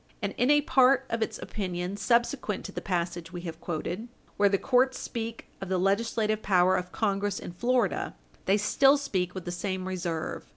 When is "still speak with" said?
8.57-9.45